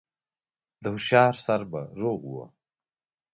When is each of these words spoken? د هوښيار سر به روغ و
د 0.81 0.83
هوښيار 0.93 1.33
سر 1.45 1.61
به 1.71 1.81
روغ 2.01 2.21
و 2.31 2.35